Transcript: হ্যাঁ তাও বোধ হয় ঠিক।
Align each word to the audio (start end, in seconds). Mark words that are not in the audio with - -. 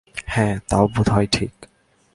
হ্যাঁ 0.27 0.55
তাও 0.69 0.85
বোধ 0.93 1.07
হয় 1.09 1.27
ঠিক। 1.31 1.53